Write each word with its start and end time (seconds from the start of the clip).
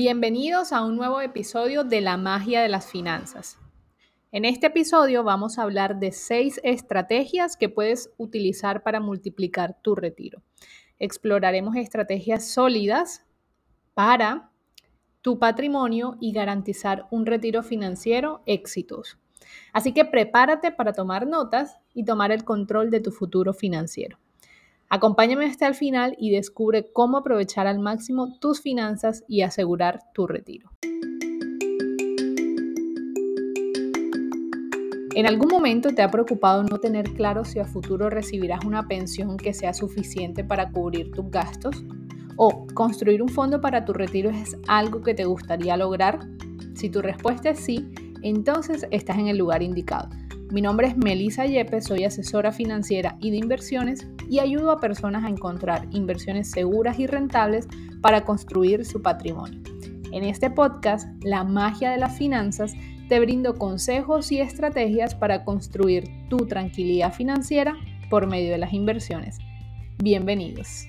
Bienvenidos 0.00 0.72
a 0.72 0.84
un 0.84 0.94
nuevo 0.94 1.20
episodio 1.20 1.82
de 1.82 2.00
La 2.00 2.16
magia 2.16 2.62
de 2.62 2.68
las 2.68 2.86
finanzas. 2.86 3.58
En 4.30 4.44
este 4.44 4.68
episodio 4.68 5.24
vamos 5.24 5.58
a 5.58 5.64
hablar 5.64 5.98
de 5.98 6.12
seis 6.12 6.60
estrategias 6.62 7.56
que 7.56 7.68
puedes 7.68 8.12
utilizar 8.16 8.84
para 8.84 9.00
multiplicar 9.00 9.76
tu 9.82 9.96
retiro. 9.96 10.40
Exploraremos 11.00 11.74
estrategias 11.74 12.46
sólidas 12.48 13.26
para 13.94 14.52
tu 15.20 15.40
patrimonio 15.40 16.16
y 16.20 16.30
garantizar 16.30 17.08
un 17.10 17.26
retiro 17.26 17.64
financiero 17.64 18.44
exitoso. 18.46 19.18
Así 19.72 19.92
que 19.92 20.04
prepárate 20.04 20.70
para 20.70 20.92
tomar 20.92 21.26
notas 21.26 21.76
y 21.92 22.04
tomar 22.04 22.30
el 22.30 22.44
control 22.44 22.92
de 22.92 23.00
tu 23.00 23.10
futuro 23.10 23.52
financiero. 23.52 24.16
Acompáñame 24.90 25.44
hasta 25.44 25.66
el 25.66 25.74
final 25.74 26.16
y 26.18 26.30
descubre 26.30 26.90
cómo 26.94 27.18
aprovechar 27.18 27.66
al 27.66 27.78
máximo 27.78 28.38
tus 28.38 28.62
finanzas 28.62 29.22
y 29.28 29.42
asegurar 29.42 30.00
tu 30.14 30.26
retiro. 30.26 30.70
¿En 35.14 35.26
algún 35.26 35.48
momento 35.50 35.90
te 35.90 36.00
ha 36.00 36.10
preocupado 36.10 36.62
no 36.62 36.78
tener 36.78 37.12
claro 37.12 37.44
si 37.44 37.58
a 37.58 37.66
futuro 37.66 38.08
recibirás 38.08 38.64
una 38.64 38.88
pensión 38.88 39.36
que 39.36 39.52
sea 39.52 39.74
suficiente 39.74 40.42
para 40.42 40.70
cubrir 40.70 41.10
tus 41.10 41.30
gastos? 41.30 41.84
¿O 42.36 42.66
construir 42.72 43.20
un 43.20 43.28
fondo 43.28 43.60
para 43.60 43.84
tu 43.84 43.92
retiro 43.92 44.30
es 44.30 44.56
algo 44.68 45.02
que 45.02 45.12
te 45.12 45.24
gustaría 45.24 45.76
lograr? 45.76 46.20
Si 46.74 46.88
tu 46.88 47.02
respuesta 47.02 47.50
es 47.50 47.60
sí, 47.60 47.90
entonces 48.22 48.86
estás 48.90 49.18
en 49.18 49.28
el 49.28 49.36
lugar 49.36 49.62
indicado. 49.62 50.08
Mi 50.50 50.62
nombre 50.62 50.86
es 50.86 50.96
Melissa 50.96 51.44
Yepes, 51.44 51.84
soy 51.84 52.04
asesora 52.04 52.52
financiera 52.52 53.18
y 53.20 53.32
de 53.32 53.36
inversiones 53.36 54.08
y 54.28 54.40
ayudo 54.40 54.70
a 54.70 54.80
personas 54.80 55.24
a 55.24 55.28
encontrar 55.28 55.88
inversiones 55.90 56.50
seguras 56.50 56.98
y 56.98 57.06
rentables 57.06 57.66
para 58.00 58.24
construir 58.24 58.84
su 58.84 59.02
patrimonio. 59.02 59.60
En 60.12 60.24
este 60.24 60.50
podcast, 60.50 61.08
La 61.22 61.44
magia 61.44 61.90
de 61.90 61.98
las 61.98 62.16
finanzas, 62.16 62.72
te 63.08 63.20
brindo 63.20 63.54
consejos 63.54 64.30
y 64.32 64.40
estrategias 64.40 65.14
para 65.14 65.44
construir 65.44 66.04
tu 66.28 66.46
tranquilidad 66.46 67.12
financiera 67.12 67.74
por 68.10 68.26
medio 68.26 68.52
de 68.52 68.58
las 68.58 68.72
inversiones. 68.72 69.38
Bienvenidos. 70.02 70.86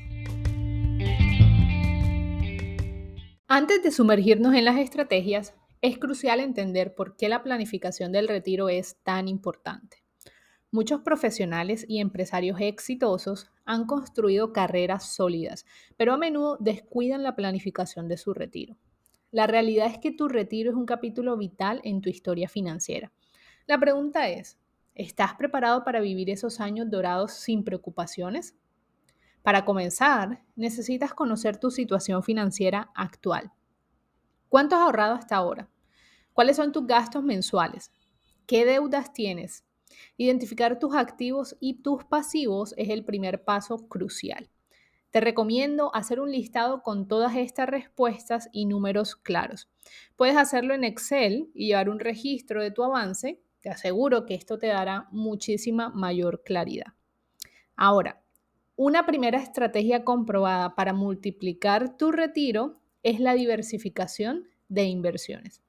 Antes 3.47 3.81
de 3.81 3.91
sumergirnos 3.91 4.53
en 4.53 4.65
las 4.65 4.77
estrategias, 4.77 5.53
es 5.81 5.97
crucial 5.97 6.39
entender 6.39 6.93
por 6.93 7.15
qué 7.15 7.29
la 7.29 7.41
planificación 7.41 8.11
del 8.11 8.27
retiro 8.27 8.69
es 8.69 8.97
tan 9.03 9.27
importante. 9.27 10.03
Muchos 10.71 11.01
profesionales 11.01 11.83
y 11.87 11.99
empresarios 11.99 12.61
exitosos 12.61 13.49
han 13.65 13.87
construido 13.87 14.53
carreras 14.53 15.11
sólidas, 15.11 15.65
pero 15.97 16.13
a 16.13 16.17
menudo 16.17 16.57
descuidan 16.59 17.23
la 17.23 17.35
planificación 17.35 18.07
de 18.07 18.17
su 18.17 18.35
retiro. 18.35 18.77
La 19.31 19.47
realidad 19.47 19.87
es 19.87 19.97
que 19.97 20.11
tu 20.11 20.27
retiro 20.27 20.69
es 20.69 20.75
un 20.75 20.85
capítulo 20.85 21.35
vital 21.37 21.81
en 21.83 22.01
tu 22.01 22.09
historia 22.09 22.47
financiera. 22.47 23.11
La 23.65 23.79
pregunta 23.79 24.29
es, 24.29 24.59
¿estás 24.93 25.33
preparado 25.35 25.83
para 25.83 26.01
vivir 26.01 26.29
esos 26.29 26.59
años 26.59 26.87
dorados 26.91 27.31
sin 27.31 27.63
preocupaciones? 27.63 28.55
Para 29.41 29.65
comenzar, 29.65 30.43
necesitas 30.55 31.15
conocer 31.15 31.57
tu 31.57 31.71
situación 31.71 32.21
financiera 32.21 32.91
actual. 32.93 33.51
¿Cuánto 34.49 34.75
has 34.75 34.81
ahorrado 34.83 35.15
hasta 35.15 35.35
ahora? 35.35 35.67
¿Cuáles 36.33 36.57
son 36.57 36.71
tus 36.71 36.85
gastos 36.85 37.23
mensuales? 37.23 37.91
¿Qué 38.45 38.65
deudas 38.65 39.13
tienes? 39.13 39.63
Identificar 40.17 40.79
tus 40.79 40.95
activos 40.95 41.55
y 41.59 41.81
tus 41.81 42.03
pasivos 42.05 42.73
es 42.77 42.89
el 42.89 43.05
primer 43.05 43.43
paso 43.43 43.87
crucial. 43.87 44.49
Te 45.11 45.21
recomiendo 45.21 45.93
hacer 45.95 46.19
un 46.19 46.31
listado 46.31 46.83
con 46.83 47.07
todas 47.07 47.35
estas 47.35 47.67
respuestas 47.67 48.49
y 48.51 48.65
números 48.65 49.15
claros. 49.15 49.67
Puedes 50.15 50.37
hacerlo 50.37 50.75
en 50.75 50.83
Excel 50.83 51.49
y 51.55 51.67
llevar 51.67 51.89
un 51.89 51.99
registro 51.99 52.61
de 52.61 52.71
tu 52.71 52.83
avance. 52.83 53.41
Te 53.61 53.69
aseguro 53.69 54.25
que 54.25 54.35
esto 54.35 54.59
te 54.59 54.67
dará 54.67 55.07
muchísima 55.11 55.89
mayor 55.89 56.43
claridad. 56.43 56.93
Ahora, 57.75 58.21
una 58.75 59.05
primera 59.05 59.39
estrategia 59.39 60.03
comprobada 60.03 60.75
para 60.75 60.93
multiplicar 60.93 61.97
tu 61.97 62.11
retiro 62.11 62.79
es 63.01 63.19
la 63.19 63.33
diversificación 63.33 64.47
de 64.67 64.83
inversiones. 64.83 65.61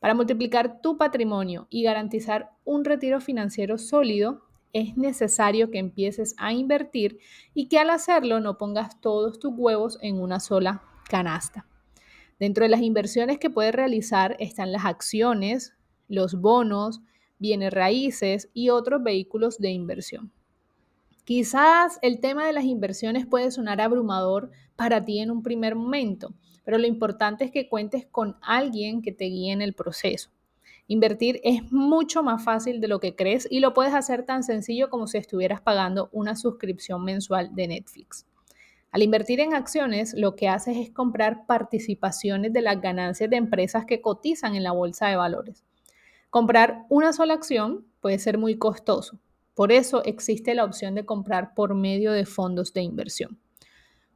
Para 0.00 0.14
multiplicar 0.14 0.80
tu 0.82 0.98
patrimonio 0.98 1.66
y 1.70 1.82
garantizar 1.82 2.50
un 2.64 2.84
retiro 2.84 3.20
financiero 3.20 3.78
sólido, 3.78 4.42
es 4.72 4.96
necesario 4.96 5.70
que 5.70 5.78
empieces 5.78 6.34
a 6.38 6.52
invertir 6.52 7.18
y 7.54 7.68
que 7.68 7.78
al 7.78 7.90
hacerlo 7.90 8.40
no 8.40 8.58
pongas 8.58 9.00
todos 9.00 9.38
tus 9.38 9.52
huevos 9.56 9.98
en 10.02 10.20
una 10.20 10.38
sola 10.38 10.82
canasta. 11.08 11.66
Dentro 12.38 12.64
de 12.64 12.68
las 12.68 12.82
inversiones 12.82 13.38
que 13.38 13.48
puedes 13.48 13.74
realizar 13.74 14.36
están 14.38 14.72
las 14.72 14.84
acciones, 14.84 15.74
los 16.08 16.34
bonos, 16.40 17.00
bienes 17.38 17.72
raíces 17.72 18.50
y 18.52 18.68
otros 18.68 19.02
vehículos 19.02 19.58
de 19.58 19.70
inversión. 19.70 20.30
Quizás 21.24 21.98
el 22.02 22.20
tema 22.20 22.46
de 22.46 22.52
las 22.52 22.64
inversiones 22.64 23.26
puede 23.26 23.50
sonar 23.50 23.80
abrumador 23.80 24.50
para 24.76 25.04
ti 25.04 25.20
en 25.20 25.30
un 25.30 25.42
primer 25.42 25.74
momento, 25.74 26.34
pero 26.66 26.78
lo 26.78 26.88
importante 26.88 27.44
es 27.44 27.52
que 27.52 27.68
cuentes 27.68 28.06
con 28.10 28.36
alguien 28.42 29.00
que 29.00 29.12
te 29.12 29.26
guíe 29.26 29.52
en 29.52 29.62
el 29.62 29.72
proceso. 29.72 30.30
Invertir 30.88 31.40
es 31.44 31.70
mucho 31.70 32.24
más 32.24 32.42
fácil 32.42 32.80
de 32.80 32.88
lo 32.88 32.98
que 32.98 33.14
crees 33.14 33.46
y 33.48 33.60
lo 33.60 33.72
puedes 33.72 33.94
hacer 33.94 34.24
tan 34.24 34.42
sencillo 34.42 34.90
como 34.90 35.06
si 35.06 35.16
estuvieras 35.16 35.60
pagando 35.60 36.08
una 36.10 36.34
suscripción 36.34 37.04
mensual 37.04 37.54
de 37.54 37.68
Netflix. 37.68 38.26
Al 38.90 39.02
invertir 39.02 39.38
en 39.38 39.54
acciones, 39.54 40.12
lo 40.14 40.34
que 40.34 40.48
haces 40.48 40.76
es 40.76 40.90
comprar 40.90 41.46
participaciones 41.46 42.52
de 42.52 42.62
las 42.62 42.80
ganancias 42.80 43.30
de 43.30 43.36
empresas 43.36 43.84
que 43.86 44.00
cotizan 44.00 44.56
en 44.56 44.64
la 44.64 44.72
bolsa 44.72 45.06
de 45.06 45.14
valores. 45.14 45.64
Comprar 46.30 46.84
una 46.88 47.12
sola 47.12 47.34
acción 47.34 47.86
puede 48.00 48.18
ser 48.18 48.38
muy 48.38 48.58
costoso. 48.58 49.20
Por 49.54 49.70
eso 49.70 50.02
existe 50.02 50.52
la 50.56 50.64
opción 50.64 50.96
de 50.96 51.04
comprar 51.04 51.54
por 51.54 51.76
medio 51.76 52.10
de 52.10 52.26
fondos 52.26 52.72
de 52.72 52.82
inversión. 52.82 53.38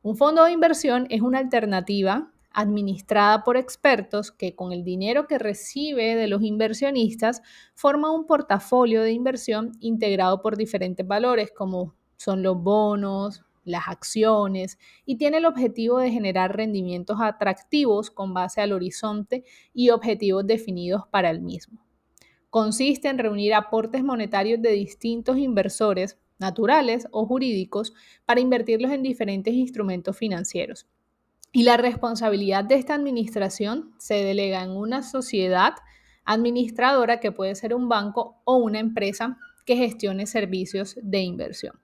Un 0.02 0.16
fondo 0.16 0.42
de 0.42 0.50
inversión 0.50 1.06
es 1.10 1.20
una 1.20 1.38
alternativa 1.38 2.32
administrada 2.52 3.44
por 3.44 3.56
expertos 3.56 4.32
que 4.32 4.54
con 4.54 4.72
el 4.72 4.84
dinero 4.84 5.26
que 5.26 5.38
recibe 5.38 6.16
de 6.16 6.28
los 6.28 6.42
inversionistas 6.42 7.42
forma 7.74 8.10
un 8.10 8.26
portafolio 8.26 9.02
de 9.02 9.12
inversión 9.12 9.72
integrado 9.80 10.42
por 10.42 10.56
diferentes 10.56 11.06
valores 11.06 11.52
como 11.52 11.94
son 12.16 12.42
los 12.42 12.60
bonos, 12.62 13.42
las 13.64 13.88
acciones 13.88 14.78
y 15.04 15.16
tiene 15.16 15.38
el 15.38 15.46
objetivo 15.46 15.98
de 15.98 16.10
generar 16.10 16.56
rendimientos 16.56 17.18
atractivos 17.20 18.10
con 18.10 18.34
base 18.34 18.60
al 18.60 18.72
horizonte 18.72 19.44
y 19.72 19.90
objetivos 19.90 20.46
definidos 20.46 21.04
para 21.10 21.30
el 21.30 21.40
mismo. 21.40 21.84
Consiste 22.50 23.08
en 23.08 23.18
reunir 23.18 23.54
aportes 23.54 24.02
monetarios 24.02 24.60
de 24.60 24.72
distintos 24.72 25.38
inversores 25.38 26.18
naturales 26.38 27.06
o 27.12 27.26
jurídicos 27.26 27.92
para 28.24 28.40
invertirlos 28.40 28.90
en 28.90 29.02
diferentes 29.02 29.54
instrumentos 29.54 30.16
financieros 30.16 30.88
y 31.52 31.64
la 31.64 31.76
responsabilidad 31.76 32.64
de 32.64 32.76
esta 32.76 32.94
administración 32.94 33.92
se 33.98 34.22
delega 34.22 34.62
en 34.62 34.70
una 34.70 35.02
sociedad 35.02 35.74
administradora 36.24 37.18
que 37.18 37.32
puede 37.32 37.54
ser 37.54 37.74
un 37.74 37.88
banco 37.88 38.40
o 38.44 38.56
una 38.56 38.78
empresa 38.78 39.36
que 39.66 39.76
gestione 39.76 40.26
servicios 40.26 40.96
de 41.02 41.20
inversión. 41.20 41.80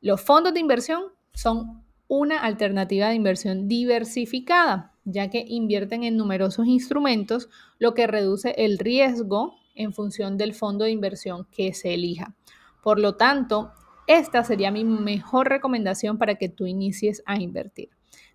Los 0.00 0.20
fondos 0.20 0.52
de 0.52 0.60
inversión 0.60 1.04
son 1.32 1.84
una 2.06 2.40
alternativa 2.40 3.08
de 3.08 3.14
inversión 3.14 3.66
diversificada, 3.66 4.92
ya 5.04 5.30
que 5.30 5.44
invierten 5.48 6.04
en 6.04 6.16
numerosos 6.16 6.66
instrumentos, 6.66 7.48
lo 7.78 7.94
que 7.94 8.06
reduce 8.06 8.54
el 8.58 8.78
riesgo 8.78 9.54
en 9.74 9.92
función 9.92 10.36
del 10.36 10.54
fondo 10.54 10.84
de 10.84 10.90
inversión 10.90 11.46
que 11.50 11.72
se 11.72 11.94
elija. 11.94 12.34
Por 12.82 13.00
lo 13.00 13.16
tanto, 13.16 13.72
esta 14.06 14.44
sería 14.44 14.70
mi 14.70 14.84
mejor 14.84 15.48
recomendación 15.48 16.18
para 16.18 16.36
que 16.36 16.48
tú 16.48 16.66
inicies 16.66 17.22
a 17.26 17.40
invertir 17.40 17.90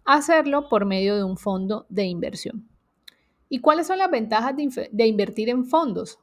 hacerlo 0.06 0.69
por 0.69 0.85
medio 0.85 1.16
de 1.16 1.23
un 1.23 1.38
fondo 1.38 1.85
de 1.89 2.06
inversión. 2.06 2.67
¿Y 3.50 3.59
cuáles 3.59 3.88
son 3.88 3.98
las 3.98 4.09
ventajas 4.09 4.56
de, 4.56 5.06
invertir 5.06 5.50
en 5.50 5.65
fondos? 5.65 6.19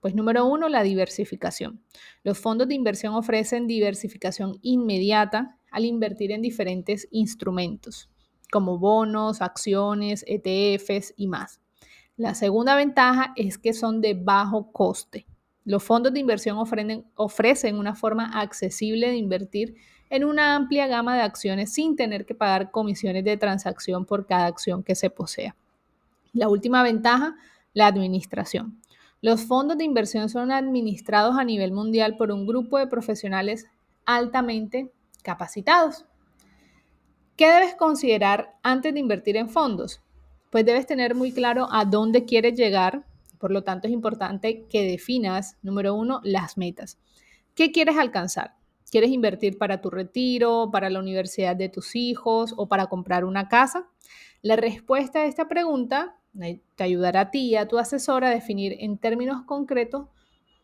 Pues 0.00 0.16
número 0.16 0.46
uno, 0.46 0.68
la 0.68 0.82
diversificación. 0.82 1.80
Los 2.24 2.38
fondos 2.38 2.66
de 2.66 2.74
inversión 2.74 3.14
ofrecen 3.14 3.68
diversificación 3.68 4.58
inmediata 4.62 5.58
al 5.70 5.84
invertir 5.84 6.32
en 6.32 6.42
diferentes 6.42 7.06
instrumentos, 7.12 8.10
como 8.50 8.78
bonos, 8.78 9.42
acciones, 9.42 10.24
ETFs 10.26 11.14
y 11.16 11.28
más. 11.28 11.60
La 12.16 12.34
segunda 12.34 12.74
ventaja 12.74 13.32
es 13.36 13.58
que 13.58 13.72
son 13.72 14.00
de 14.00 14.14
bajo 14.14 14.72
coste. 14.72 15.26
Los 15.64 15.84
fondos 15.84 16.12
de 16.12 16.20
inversión 16.20 16.58
ofrecen 16.58 17.78
una 17.78 17.94
forma 17.94 18.40
accesible 18.40 19.08
de 19.08 19.16
invertir 19.16 19.76
en 20.12 20.24
una 20.24 20.54
amplia 20.54 20.86
gama 20.86 21.16
de 21.16 21.22
acciones 21.22 21.72
sin 21.72 21.96
tener 21.96 22.26
que 22.26 22.34
pagar 22.34 22.70
comisiones 22.70 23.24
de 23.24 23.36
transacción 23.36 24.04
por 24.04 24.26
cada 24.26 24.46
acción 24.46 24.82
que 24.82 24.94
se 24.94 25.10
posea. 25.10 25.56
La 26.32 26.48
última 26.48 26.82
ventaja, 26.82 27.34
la 27.74 27.86
administración. 27.86 28.80
Los 29.20 29.44
fondos 29.44 29.78
de 29.78 29.84
inversión 29.84 30.28
son 30.28 30.52
administrados 30.52 31.36
a 31.38 31.44
nivel 31.44 31.72
mundial 31.72 32.16
por 32.16 32.30
un 32.30 32.46
grupo 32.46 32.78
de 32.78 32.86
profesionales 32.86 33.66
altamente 34.04 34.92
capacitados. 35.22 36.04
¿Qué 37.36 37.48
debes 37.48 37.74
considerar 37.74 38.54
antes 38.62 38.94
de 38.94 39.00
invertir 39.00 39.36
en 39.36 39.48
fondos? 39.48 40.00
pues 40.52 40.66
debes 40.66 40.86
tener 40.86 41.14
muy 41.14 41.32
claro 41.32 41.66
a 41.72 41.86
dónde 41.86 42.26
quieres 42.26 42.54
llegar. 42.54 43.06
Por 43.38 43.52
lo 43.52 43.64
tanto, 43.64 43.88
es 43.88 43.92
importante 43.94 44.66
que 44.68 44.82
definas, 44.86 45.56
número 45.62 45.94
uno, 45.94 46.20
las 46.24 46.58
metas. 46.58 46.98
¿Qué 47.54 47.72
quieres 47.72 47.96
alcanzar? 47.96 48.54
¿Quieres 48.92 49.10
invertir 49.10 49.56
para 49.56 49.80
tu 49.80 49.88
retiro, 49.88 50.68
para 50.70 50.90
la 50.90 50.98
universidad 50.98 51.56
de 51.56 51.70
tus 51.70 51.96
hijos 51.96 52.52
o 52.58 52.68
para 52.68 52.88
comprar 52.88 53.24
una 53.24 53.48
casa? 53.48 53.88
La 54.42 54.54
respuesta 54.54 55.20
a 55.20 55.24
esta 55.24 55.48
pregunta 55.48 56.18
eh, 56.42 56.60
te 56.76 56.84
ayudará 56.84 57.20
a 57.20 57.30
ti 57.30 57.40
y 57.46 57.56
a 57.56 57.66
tu 57.66 57.78
asesor 57.78 58.22
a 58.22 58.28
definir 58.28 58.76
en 58.80 58.98
términos 58.98 59.44
concretos 59.46 60.08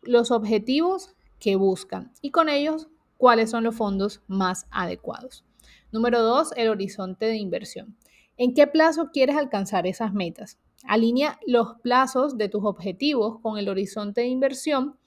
los 0.03 0.29
objetivos 0.29 1.15
que 1.39 1.55
buscan 1.55 2.11
y 2.21 2.29
con 2.29 2.49
ellos 2.49 2.87
cuáles 3.17 3.49
son 3.49 3.63
los 3.63 3.75
fondos 3.75 4.21
más 4.27 4.67
adecuados. 4.69 5.43
Número 5.91 6.21
dos, 6.21 6.51
el 6.55 6.69
horizonte 6.69 7.25
de 7.25 7.37
inversión. 7.37 7.97
¿En 8.37 8.53
qué 8.53 8.67
plazo 8.67 9.09
quieres 9.11 9.37
alcanzar 9.37 9.87
esas 9.87 10.13
metas? 10.13 10.59
Alinea 10.83 11.39
los 11.47 11.79
plazos 11.81 12.37
de 12.37 12.47
tus 12.47 12.63
objetivos 12.63 13.39
con 13.41 13.57
el 13.57 13.69
horizonte 13.69 14.21
de 14.21 14.27
inversión 14.27 14.99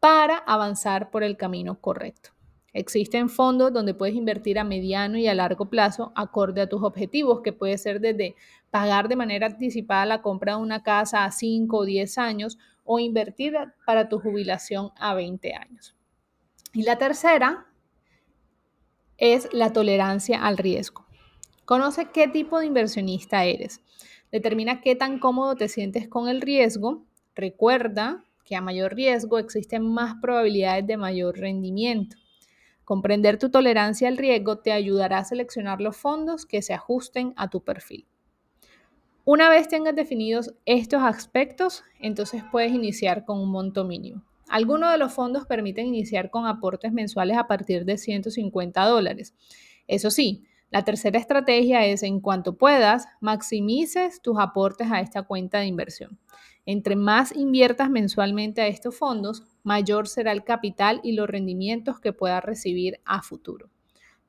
para 0.00 0.38
avanzar 0.38 1.10
por 1.10 1.22
el 1.22 1.36
camino 1.36 1.78
correcto. 1.78 2.30
Existen 2.74 3.28
fondos 3.28 3.72
donde 3.72 3.94
puedes 3.94 4.16
invertir 4.16 4.58
a 4.58 4.64
mediano 4.64 5.16
y 5.16 5.28
a 5.28 5.34
largo 5.34 5.70
plazo 5.70 6.12
acorde 6.16 6.60
a 6.60 6.68
tus 6.68 6.82
objetivos, 6.82 7.40
que 7.40 7.52
puede 7.52 7.78
ser 7.78 8.00
desde 8.00 8.34
pagar 8.70 9.08
de 9.08 9.14
manera 9.14 9.46
anticipada 9.46 10.04
la 10.04 10.22
compra 10.22 10.56
de 10.56 10.62
una 10.62 10.82
casa 10.82 11.24
a 11.24 11.30
5 11.30 11.76
o 11.76 11.84
10 11.84 12.18
años 12.18 12.58
o 12.82 12.98
invertir 12.98 13.54
para 13.86 14.08
tu 14.08 14.18
jubilación 14.18 14.90
a 14.96 15.14
20 15.14 15.54
años. 15.54 15.94
Y 16.72 16.82
la 16.82 16.98
tercera 16.98 17.68
es 19.18 19.48
la 19.52 19.72
tolerancia 19.72 20.44
al 20.44 20.58
riesgo. 20.58 21.06
Conoce 21.64 22.10
qué 22.12 22.26
tipo 22.26 22.58
de 22.58 22.66
inversionista 22.66 23.44
eres. 23.44 23.80
Determina 24.32 24.80
qué 24.80 24.96
tan 24.96 25.20
cómodo 25.20 25.54
te 25.54 25.68
sientes 25.68 26.08
con 26.08 26.28
el 26.28 26.40
riesgo. 26.40 27.06
Recuerda 27.36 28.24
que 28.44 28.56
a 28.56 28.60
mayor 28.60 28.96
riesgo 28.96 29.38
existen 29.38 29.86
más 29.86 30.16
probabilidades 30.20 30.88
de 30.88 30.96
mayor 30.96 31.38
rendimiento. 31.38 32.16
Comprender 32.84 33.38
tu 33.38 33.50
tolerancia 33.50 34.08
al 34.08 34.18
riesgo 34.18 34.58
te 34.58 34.72
ayudará 34.72 35.18
a 35.18 35.24
seleccionar 35.24 35.80
los 35.80 35.96
fondos 35.96 36.46
que 36.46 36.62
se 36.62 36.74
ajusten 36.74 37.32
a 37.36 37.48
tu 37.48 37.62
perfil. 37.62 38.06
Una 39.24 39.48
vez 39.48 39.68
tengas 39.68 39.96
definidos 39.96 40.54
estos 40.66 41.02
aspectos, 41.02 41.82
entonces 41.98 42.42
puedes 42.52 42.72
iniciar 42.72 43.24
con 43.24 43.40
un 43.40 43.50
monto 43.50 43.84
mínimo. 43.84 44.22
Algunos 44.50 44.92
de 44.92 44.98
los 44.98 45.14
fondos 45.14 45.46
permiten 45.46 45.86
iniciar 45.86 46.30
con 46.30 46.46
aportes 46.46 46.92
mensuales 46.92 47.38
a 47.38 47.46
partir 47.46 47.86
de 47.86 47.96
150 47.96 48.84
dólares. 48.84 49.34
Eso 49.86 50.10
sí, 50.10 50.44
la 50.70 50.84
tercera 50.84 51.18
estrategia 51.18 51.86
es 51.86 52.02
en 52.02 52.20
cuanto 52.20 52.58
puedas, 52.58 53.06
maximices 53.20 54.20
tus 54.20 54.38
aportes 54.38 54.90
a 54.90 55.00
esta 55.00 55.22
cuenta 55.22 55.60
de 55.60 55.66
inversión. 55.66 56.18
Entre 56.66 56.96
más 56.96 57.34
inviertas 57.34 57.88
mensualmente 57.88 58.60
a 58.60 58.66
estos 58.66 58.94
fondos, 58.94 59.44
mayor 59.64 60.06
será 60.06 60.30
el 60.30 60.44
capital 60.44 61.00
y 61.02 61.12
los 61.12 61.28
rendimientos 61.28 61.98
que 61.98 62.12
puedas 62.12 62.44
recibir 62.44 63.00
a 63.04 63.22
futuro. 63.22 63.68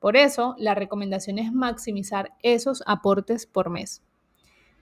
Por 0.00 0.16
eso, 0.16 0.56
la 0.58 0.74
recomendación 0.74 1.38
es 1.38 1.52
maximizar 1.52 2.32
esos 2.42 2.82
aportes 2.86 3.46
por 3.46 3.70
mes. 3.70 4.02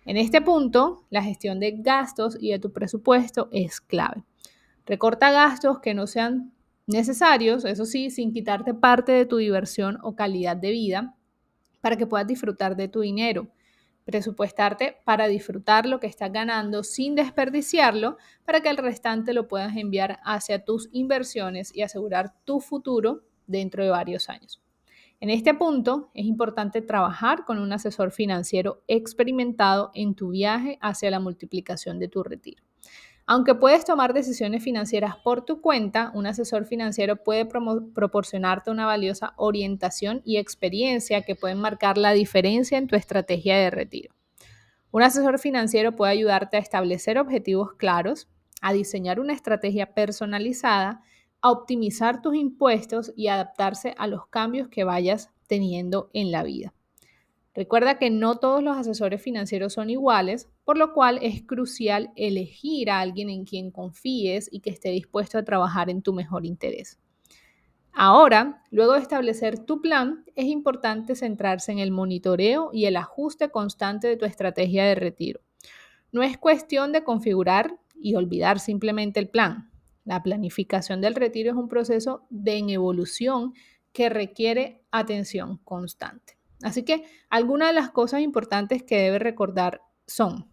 En 0.07 0.17
este 0.17 0.41
punto, 0.41 1.05
la 1.11 1.23
gestión 1.23 1.61
de 1.61 1.73
gastos 1.79 2.37
y 2.41 2.51
de 2.51 2.59
tu 2.59 2.73
presupuesto 2.73 3.49
es 3.53 3.81
clave. 3.81 4.23
Recorta 4.87 5.31
gastos 5.31 5.81
que 5.81 5.95
no 5.95 6.07
sean 6.07 6.53
necesarios, 6.87 7.65
eso 7.65 7.87
sí, 7.87 8.11
sin 8.11 8.33
quitarte 8.33 8.75
parte 8.75 9.13
de 9.13 9.25
tu 9.25 9.39
diversión 9.39 9.99
o 10.03 10.15
calidad 10.15 10.57
de 10.57 10.71
vida, 10.71 11.17
para 11.81 11.97
que 11.97 12.07
puedas 12.07 12.27
disfrutar 12.27 12.77
de 12.77 12.89
tu 12.89 13.01
dinero. 13.01 13.49
Presupuestarte 14.05 14.99
para 15.05 15.29
disfrutar 15.29 15.87
lo 15.87 16.01
que 16.01 16.07
estás 16.07 16.33
ganando 16.33 16.83
sin 16.83 17.15
desperdiciarlo, 17.15 18.19
para 18.45 18.61
que 18.61 18.69
el 18.69 18.77
restante 18.77 19.33
lo 19.33 19.49
puedas 19.49 19.77
enviar 19.77 20.21
hacia 20.25 20.65
tus 20.65 20.89
inversiones 20.93 21.75
y 21.75 21.83
asegurar 21.83 22.35
tu 22.45 22.61
futuro 22.61 23.23
dentro 23.47 23.85
de 23.85 23.91
varios 23.91 24.29
años. 24.29 24.61
En 25.21 25.31
este 25.31 25.55
punto 25.55 26.11
es 26.13 26.27
importante 26.27 26.83
trabajar 26.83 27.45
con 27.45 27.59
un 27.59 27.73
asesor 27.73 28.11
financiero 28.11 28.83
experimentado 28.89 29.91
en 29.95 30.15
tu 30.15 30.31
viaje 30.31 30.79
hacia 30.81 31.11
la 31.11 31.21
multiplicación 31.21 31.99
de 31.99 32.09
tu 32.09 32.23
retiro. 32.23 32.64
Aunque 33.27 33.55
puedes 33.55 33.87
tomar 33.87 34.13
decisiones 34.13 34.63
financieras 34.63 35.17
por 35.17 35.47
tu 35.47 35.63
cuenta, 35.63 36.11
un 36.15 36.27
asesor 36.27 36.67
financiero 36.67 37.17
puede 37.17 37.47
proporcionarte 37.47 38.71
una 38.71 38.85
valiosa 38.85 39.33
orientación 39.37 40.21
y 40.27 40.37
experiencia 40.37 41.23
que 41.23 41.35
pueden 41.35 41.59
marcar 41.59 41.97
la 41.97 42.13
diferencia 42.13 42.77
en 42.77 42.87
tu 42.87 42.97
estrategia 42.97 43.57
de 43.57 43.71
retiro. 43.71 44.15
Un 44.91 45.03
asesor 45.03 45.39
financiero 45.39 45.97
puede 45.97 46.13
ayudarte 46.13 46.59
a 46.59 46.61
establecer 46.61 47.19
objetivos 47.19 47.73
claros, 47.73 48.29
a 48.61 48.75
diseñar 48.75 49.19
una 49.19 49.33
estrategia 49.33 49.95
personalizada, 49.95 51.03
a 51.41 51.51
optimizar 51.51 52.21
tus 52.21 52.37
impuestos 52.37 53.13
y 53.17 53.29
adaptarse 53.29 53.95
a 53.97 54.07
los 54.07 54.27
cambios 54.27 54.69
que 54.69 54.85
vayas 54.85 55.31
teniendo 55.47 56.11
en 56.13 56.31
la 56.31 56.43
vida. 56.43 56.75
Recuerda 57.55 57.99
que 57.99 58.11
no 58.11 58.37
todos 58.39 58.63
los 58.63 58.77
asesores 58.77 59.23
financieros 59.23 59.73
son 59.73 59.89
iguales, 59.89 60.49
por 60.65 60.79
lo 60.79 60.93
cual 60.93 61.19
es 61.23 61.43
crucial 61.43 62.13
elegir 62.17 62.91
a 62.91 63.01
alguien 63.01 63.31
en 63.31 63.45
quien 63.45 63.71
confíes 63.71 64.49
y 64.51 64.61
que 64.61 64.71
esté 64.71 64.91
dispuesto 64.91 65.39
a 65.39 65.45
trabajar 65.45 65.91
en 65.91 66.03
tu 66.03 66.13
mejor 66.13 66.47
interés. 66.47 66.99
Ahora, 67.93 68.63
luego 68.71 68.95
de 68.95 69.01
establecer 69.01 69.61
tu 69.61 69.81
plan, 69.81 70.25
es 70.35 70.47
importante 70.47 71.15
centrarse 71.15 71.71
en 71.71 71.79
el 71.79 71.93
monitoreo 71.93 72.71
y 72.73 72.87
el 72.87 72.97
ajuste 72.97 73.51
constante 73.51 74.09
de 74.09 74.17
tu 74.17 74.25
estrategia 74.25 74.85
de 74.85 74.97
retiro. 74.97 75.41
No 76.11 76.23
es 76.23 76.37
cuestión 76.37 76.91
de 76.91 77.05
configurar 77.05 77.79
y 77.95 78.17
olvidar 78.17 78.59
simplemente 78.59 79.21
el 79.21 79.29
plan. 79.29 79.71
La 80.05 80.23
planificación 80.23 81.01
del 81.01 81.15
retiro 81.15 81.51
es 81.51 81.57
un 81.57 81.69
proceso 81.69 82.27
de 82.31 82.59
evolución 82.59 83.55
que 83.93 84.09
requiere 84.09 84.83
atención 84.91 85.59
constante. 85.59 86.37
Así 86.63 86.83
que 86.83 87.05
algunas 87.31 87.69
de 87.69 87.75
las 87.75 87.91
cosas 87.91 88.23
importantes 88.23 88.83
que 88.83 88.99
debes 88.99 89.23
recordar 89.23 89.83
son, 90.07 90.49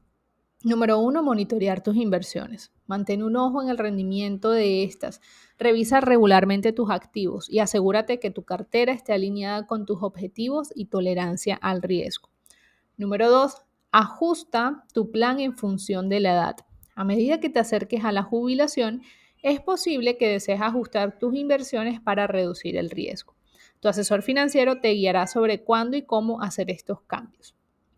número 0.63 0.99
uno, 0.99 1.23
monitorear 1.23 1.81
tus 1.81 1.95
inversiones. 1.95 2.71
Mantén 2.85 3.23
un 3.23 3.35
ojo 3.35 3.61
en 3.61 3.69
el 3.69 3.77
rendimiento 3.77 4.51
de 4.51 4.83
estas. 4.83 5.21
Revisa 5.57 6.01
regularmente 6.01 6.73
tus 6.73 6.89
activos 6.89 7.49
y 7.49 7.59
asegúrate 7.59 8.19
que 8.19 8.31
tu 8.31 8.43
cartera 8.43 8.93
esté 8.93 9.13
alineada 9.13 9.67
con 9.67 9.85
tus 9.85 10.01
objetivos 10.01 10.69
y 10.75 10.85
tolerancia 10.85 11.55
al 11.55 11.81
riesgo. 11.81 12.29
Número 12.97 13.29
dos, 13.29 13.57
ajusta 13.91 14.85
tu 14.93 15.11
plan 15.11 15.39
en 15.39 15.55
función 15.55 16.09
de 16.09 16.19
la 16.19 16.33
edad. 16.33 16.55
A 16.95 17.03
medida 17.03 17.39
que 17.39 17.49
te 17.49 17.59
acerques 17.59 18.03
a 18.05 18.11
la 18.11 18.23
jubilación, 18.23 19.01
es 19.41 19.59
posible 19.59 20.17
que 20.17 20.27
desees 20.27 20.61
ajustar 20.61 21.17
tus 21.17 21.35
inversiones 21.35 21.99
para 21.99 22.27
reducir 22.27 22.77
el 22.77 22.89
riesgo. 22.89 23.35
Tu 23.79 23.87
asesor 23.87 24.21
financiero 24.21 24.79
te 24.79 24.89
guiará 24.91 25.25
sobre 25.25 25.63
cuándo 25.63 25.97
y 25.97 26.03
cómo 26.03 26.41
hacer 26.41 26.69
estos 26.69 27.01
cambios. 27.01 27.55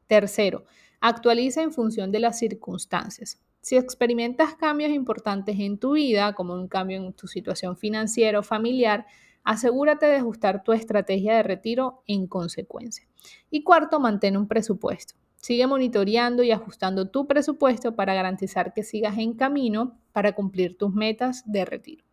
Tercero, 0.07 0.65
actualiza 1.03 1.61
en 1.61 1.73
función 1.73 2.13
de 2.13 2.21
las 2.21 2.39
circunstancias. 2.39 3.37
Si 3.59 3.75
experimentas 3.75 4.55
cambios 4.55 4.91
importantes 4.91 5.59
en 5.59 5.77
tu 5.77 5.95
vida, 5.95 6.31
como 6.33 6.53
un 6.53 6.69
cambio 6.69 6.95
en 6.95 7.11
tu 7.11 7.27
situación 7.27 7.75
financiera 7.75 8.39
o 8.39 8.41
familiar, 8.43 9.05
asegúrate 9.43 10.05
de 10.05 10.15
ajustar 10.15 10.63
tu 10.63 10.71
estrategia 10.71 11.35
de 11.35 11.43
retiro 11.43 12.03
en 12.07 12.25
consecuencia. 12.25 13.05
Y 13.51 13.63
cuarto, 13.63 13.99
mantén 13.99 14.37
un 14.37 14.47
presupuesto. 14.47 15.15
Sigue 15.35 15.67
monitoreando 15.67 16.41
y 16.41 16.51
ajustando 16.51 17.09
tu 17.09 17.27
presupuesto 17.27 17.97
para 17.97 18.13
garantizar 18.13 18.73
que 18.73 18.83
sigas 18.83 19.17
en 19.17 19.33
camino 19.33 19.99
para 20.13 20.31
cumplir 20.31 20.77
tus 20.77 20.93
metas 20.93 21.43
de 21.45 21.65
retiro. 21.65 22.05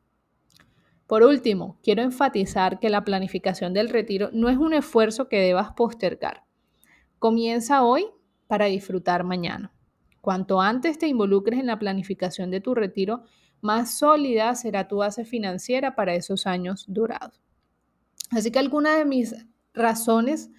Por 1.06 1.22
último, 1.22 1.78
quiero 1.84 2.02
enfatizar 2.02 2.80
que 2.80 2.90
la 2.90 3.04
planificación 3.04 3.72
del 3.72 3.88
retiro 3.88 4.30
no 4.32 4.48
es 4.48 4.58
un 4.58 4.74
esfuerzo 4.74 5.28
que 5.28 5.38
debas 5.38 5.74
postergar. 5.74 6.42
Comienza 7.20 7.84
hoy 7.84 8.10
para 8.50 8.66
disfrutar 8.66 9.24
mañana. 9.24 9.72
Cuanto 10.20 10.60
antes 10.60 10.98
te 10.98 11.06
involucres 11.06 11.58
en 11.58 11.68
la 11.68 11.78
planificación 11.78 12.50
de 12.50 12.60
tu 12.60 12.74
retiro, 12.74 13.22
más 13.62 13.96
sólida 13.96 14.54
será 14.56 14.88
tu 14.88 14.98
base 14.98 15.24
financiera 15.24 15.94
para 15.94 16.14
esos 16.14 16.46
años 16.46 16.84
durados. 16.88 17.40
Así 18.30 18.50
que 18.50 18.58
algunas 18.58 18.98
de 18.98 19.06
mis 19.06 19.34
razones 19.72 20.50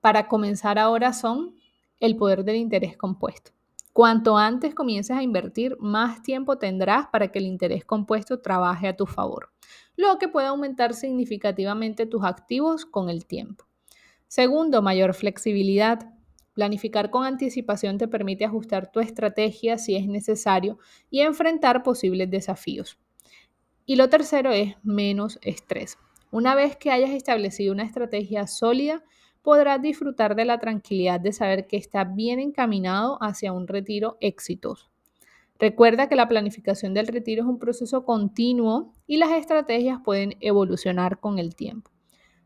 para 0.00 0.28
comenzar 0.28 0.78
ahora 0.78 1.12
son 1.12 1.56
el 2.00 2.16
poder 2.16 2.44
del 2.44 2.56
interés 2.56 2.96
compuesto. 2.96 3.50
Cuanto 3.92 4.38
antes 4.38 4.74
comiences 4.74 5.14
a 5.14 5.22
invertir, 5.22 5.76
más 5.78 6.22
tiempo 6.22 6.56
tendrás 6.56 7.08
para 7.08 7.28
que 7.28 7.40
el 7.40 7.44
interés 7.44 7.84
compuesto 7.84 8.40
trabaje 8.40 8.88
a 8.88 8.96
tu 8.96 9.04
favor 9.04 9.52
lo 9.96 10.18
que 10.18 10.28
puede 10.28 10.46
aumentar 10.46 10.94
significativamente 10.94 12.06
tus 12.06 12.24
activos 12.24 12.86
con 12.86 13.10
el 13.10 13.26
tiempo. 13.26 13.66
Segundo, 14.26 14.82
mayor 14.82 15.14
flexibilidad. 15.14 16.14
Planificar 16.54 17.10
con 17.10 17.24
anticipación 17.24 17.98
te 17.98 18.08
permite 18.08 18.44
ajustar 18.44 18.90
tu 18.92 19.00
estrategia 19.00 19.78
si 19.78 19.96
es 19.96 20.06
necesario 20.06 20.78
y 21.10 21.20
enfrentar 21.20 21.82
posibles 21.82 22.30
desafíos. 22.30 22.98
Y 23.86 23.96
lo 23.96 24.08
tercero 24.08 24.52
es 24.52 24.76
menos 24.82 25.38
estrés. 25.42 25.98
Una 26.30 26.54
vez 26.54 26.76
que 26.76 26.90
hayas 26.90 27.10
establecido 27.10 27.72
una 27.72 27.84
estrategia 27.84 28.46
sólida, 28.46 29.02
podrás 29.42 29.82
disfrutar 29.82 30.36
de 30.36 30.44
la 30.44 30.58
tranquilidad 30.58 31.20
de 31.20 31.32
saber 31.32 31.66
que 31.66 31.76
estás 31.76 32.14
bien 32.14 32.38
encaminado 32.38 33.18
hacia 33.20 33.52
un 33.52 33.66
retiro 33.66 34.16
exitoso. 34.20 34.92
Recuerda 35.58 36.08
que 36.08 36.16
la 36.16 36.28
planificación 36.28 36.94
del 36.94 37.06
retiro 37.06 37.42
es 37.42 37.48
un 37.48 37.58
proceso 37.58 38.04
continuo 38.04 38.92
y 39.06 39.18
las 39.18 39.30
estrategias 39.32 40.00
pueden 40.04 40.36
evolucionar 40.40 41.20
con 41.20 41.38
el 41.38 41.54
tiempo. 41.54 41.90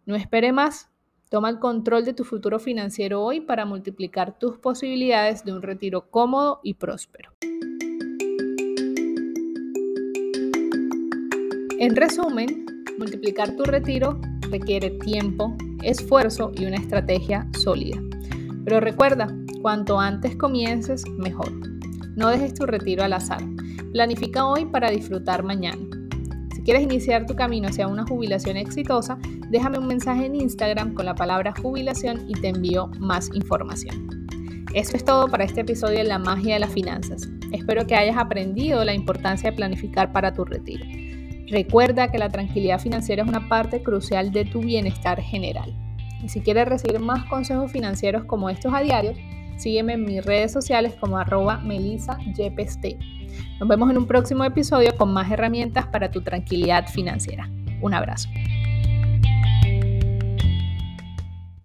No 0.04 0.16
espere 0.16 0.52
más. 0.52 0.90
Toma 1.28 1.50
el 1.50 1.58
control 1.58 2.04
de 2.04 2.14
tu 2.14 2.22
futuro 2.22 2.60
financiero 2.60 3.20
hoy 3.20 3.40
para 3.40 3.64
multiplicar 3.64 4.38
tus 4.38 4.58
posibilidades 4.58 5.44
de 5.44 5.52
un 5.52 5.60
retiro 5.60 6.08
cómodo 6.08 6.60
y 6.62 6.74
próspero. 6.74 7.32
En 11.80 11.96
resumen, 11.96 12.64
multiplicar 12.96 13.56
tu 13.56 13.64
retiro 13.64 14.20
requiere 14.52 14.90
tiempo, 14.90 15.56
esfuerzo 15.82 16.52
y 16.54 16.64
una 16.64 16.76
estrategia 16.76 17.48
sólida. 17.58 18.00
Pero 18.64 18.78
recuerda, 18.78 19.26
cuanto 19.62 19.98
antes 19.98 20.36
comiences, 20.36 21.04
mejor. 21.18 21.52
No 22.14 22.28
dejes 22.28 22.54
tu 22.54 22.66
retiro 22.66 23.02
al 23.02 23.12
azar. 23.12 23.42
Planifica 23.90 24.46
hoy 24.46 24.64
para 24.64 24.90
disfrutar 24.90 25.42
mañana. 25.42 25.82
Si 26.54 26.62
quieres 26.62 26.84
iniciar 26.84 27.26
tu 27.26 27.34
camino 27.34 27.66
hacia 27.66 27.88
una 27.88 28.06
jubilación 28.06 28.56
exitosa, 28.56 29.18
déjame 29.50 29.78
un 29.78 29.86
mensaje 29.86 30.26
en 30.26 30.34
Instagram 30.34 30.94
con 30.94 31.06
la 31.06 31.14
palabra 31.14 31.54
jubilación 31.60 32.24
y 32.28 32.34
te 32.34 32.48
envío 32.48 32.88
más 32.98 33.30
información. 33.34 34.26
Eso 34.74 34.96
es 34.96 35.04
todo 35.04 35.28
para 35.28 35.44
este 35.44 35.62
episodio 35.62 35.98
de 35.98 36.04
La 36.04 36.18
magia 36.18 36.54
de 36.54 36.60
las 36.60 36.72
finanzas. 36.72 37.28
Espero 37.52 37.86
que 37.86 37.94
hayas 37.94 38.16
aprendido 38.16 38.84
la 38.84 38.94
importancia 38.94 39.50
de 39.50 39.56
planificar 39.56 40.12
para 40.12 40.34
tu 40.34 40.44
retiro. 40.44 40.84
Recuerda 41.48 42.10
que 42.10 42.18
la 42.18 42.28
tranquilidad 42.28 42.80
financiera 42.80 43.22
es 43.22 43.28
una 43.28 43.48
parte 43.48 43.82
crucial 43.82 44.32
de 44.32 44.44
tu 44.44 44.60
bienestar 44.60 45.20
general. 45.20 45.74
Y 46.22 46.28
si 46.28 46.40
quieres 46.40 46.68
recibir 46.68 46.98
más 46.98 47.24
consejos 47.24 47.70
financieros 47.70 48.24
como 48.24 48.50
estos 48.50 48.74
a 48.74 48.80
diario, 48.80 49.14
Sígueme 49.56 49.94
en 49.94 50.04
mis 50.04 50.24
redes 50.24 50.52
sociales 50.52 50.94
como 51.00 51.18
arroba. 51.18 51.62
Nos 53.58 53.68
vemos 53.68 53.90
en 53.90 53.98
un 53.98 54.06
próximo 54.06 54.44
episodio 54.44 54.94
con 54.96 55.12
más 55.12 55.30
herramientas 55.30 55.86
para 55.86 56.10
tu 56.10 56.22
tranquilidad 56.22 56.86
financiera. 56.88 57.48
Un 57.80 57.94
abrazo. 57.94 58.28